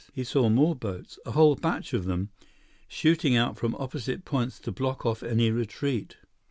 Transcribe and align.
He 0.13 0.23
saw 0.23 0.49
more 0.49 0.75
boats, 0.75 1.19
a 1.27 1.31
whole 1.33 1.55
batch 1.55 1.93
of 1.93 2.05
them, 2.05 2.31
shooting 2.87 3.35
out 3.35 3.55
from 3.55 3.75
opposite 3.75 4.25
points 4.25 4.59
to 4.61 4.71
block 4.71 5.05
off 5.05 5.21
any 5.21 5.51
retreat. 5.51 6.17